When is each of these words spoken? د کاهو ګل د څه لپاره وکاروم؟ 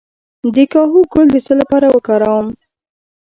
د 0.53 0.57
کاهو 0.71 0.99
ګل 1.11 1.27
د 1.33 1.37
څه 1.45 1.53
لپاره 1.61 1.87
وکاروم؟ 1.95 2.47